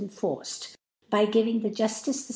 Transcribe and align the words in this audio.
enforced, 0.01 0.75
by 1.09 1.25
giving 1.25 1.61
the 1.61 1.69
Juftice 1.69 2.27
the. 2.27 2.29